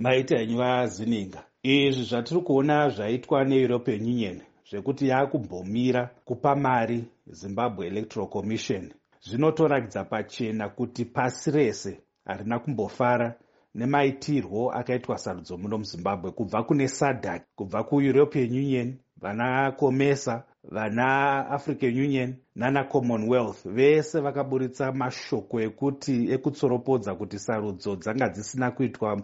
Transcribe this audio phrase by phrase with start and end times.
[0.00, 1.42] maita henyu vazininga.
[1.62, 8.92] Izvi zvatiri kuona zvaitwa neeuropean union zvekuti yaakumbomira kupa mari zimbabwe electoral commission.
[9.20, 13.34] Zvinotoratidza pachena kuti pasi rese harina kumbofara
[13.74, 21.94] nemaitirwo akaitwa sarudzo muno muzimbabwe kubva kune sadak kubva kueuropean union vana komesa vana african
[22.00, 23.68] union nana commonwealth.
[23.68, 29.22] Vese vakaburitsa mashoko ekuti ekutsoropodza kuti sarudzo dzanga dzisina kuitwa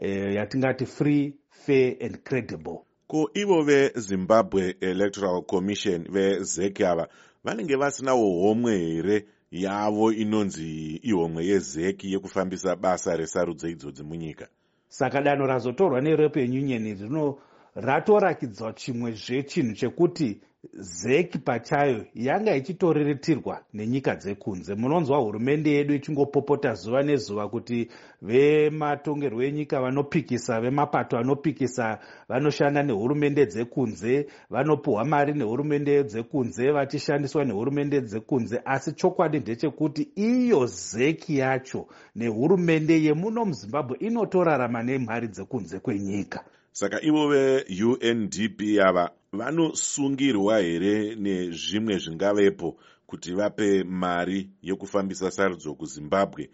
[0.00, 2.84] eh, yatingati free fair and credible.
[3.06, 7.08] Ko ivo vezimbabwe electoral commission vezeki ava
[7.44, 14.48] vanenge vasinawo homwe here yavo inonzi ihomwe yezeki yekufambisa basa resarudzo idzodzi munyika?
[14.88, 17.38] Saka danho razotorwa neeuropean union rino
[17.80, 20.40] ratorakidzwa chimwe zvechinhu chekuti
[20.74, 24.74] zeki pachayo yanga ichitoriretirwa nenyika dzekunze.
[24.74, 27.88] Munonzwa hurumende yedu ichingopopota zuva nezuva kuti
[28.22, 31.98] vematongerwo enyika vanopikisa vemapato anopikisa
[32.28, 38.60] vanoshanda nehurumende dzekunze vanopiwa mari nehurumende dzekunze vachishandiswa nehurumende dzekunze.
[38.64, 41.86] Asi chokwadi ndechekuti iyo zeki yacho
[42.16, 52.76] nehurumende yemuno muzimbabwe inotorarama nemari dzekunze kwenyika saka ivo veundp ava vanosungirwa here nezvimwe zvingavepo
[53.06, 56.50] kuti vape mari yekufambisa sarudzo kuzimbabwe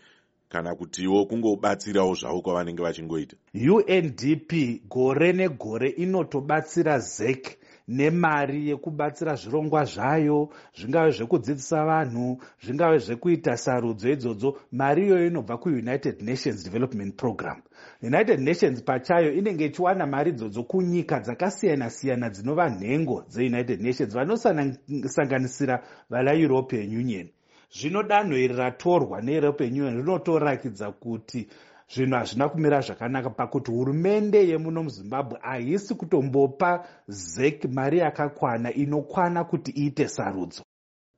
[0.48, 3.37] kana kutiwo kungobatsirawo zvavo kwavanenge vachingoita?
[3.55, 4.53] Undp
[4.89, 14.57] gore negore inotobatsira zek nemari yekubatsira zvirongwa zvayo zvingave zvekudzidzisa vanhu zvingave zvekuita sarudzo idzodzo
[14.73, 17.63] mari iyoyo inobva kuunited nations development program.
[18.03, 26.97] United nations pachayo inenge ichiwana mari idzodzo kunyika dzakasiyana-siyana dzinova nhengo dzeunited nations vanosanganisira valaeuropean
[26.97, 27.29] union.
[27.71, 31.48] Zvino danho iri ratorwa neeuropean union rinotorakidza kuti
[31.89, 39.71] zvinhu hazvina kumira zvakanaka pakuti hurumende yemuno muzimbabwe haisi kutombopa zek mari yakakwana inokwana kuti
[39.71, 40.63] iite sarudzo.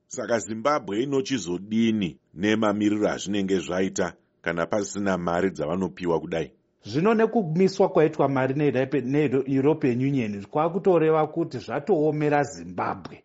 [0.07, 6.51] Saka zimbabwe inochizodini nemamiriro azvinenge zvaita kana pasina mari dzavanopiwa kudai?
[6.85, 13.25] Zvino nekumiswa kwaitwa mari neeuropean union kwakutoreva kuti zvatoomera zimbabwe.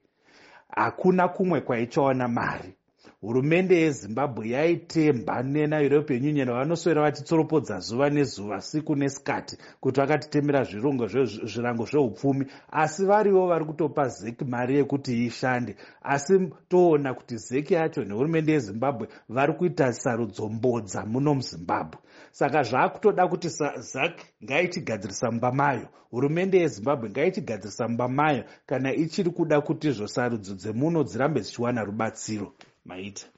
[0.69, 2.75] Hakuna kumwe kwaichawana mari
[3.21, 12.45] hurumende yezimbabwe yaitemba nenaeuropean union vanoswera vachitsoropodza zuva nezuva siku nesikati kuti vakatitemera zvirango zveupfumi.
[12.71, 15.75] Asi varivo vari kutopa zeki mari yekuti ishande.
[16.01, 21.99] Asi toona kuti zeki yacho nehurumende yezimbabwe vari kuita sarudzombodza muno muzimbabwe.
[22.31, 24.13] Saka zvaakutoda kuti zak
[24.43, 25.87] ngaichigadzirisa mumba mayo.
[26.11, 28.43] Hurumende yezimbabwe ngaichigadzirisa mumba mayo.
[28.65, 32.53] Kana ichiri kuda kuti izvo sarudzo dzemuno dzirambe dzichiwana rubatsiro
[32.85, 33.31] mate.